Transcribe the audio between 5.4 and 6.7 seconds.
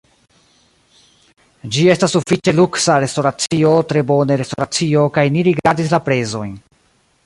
rigardis la prezojn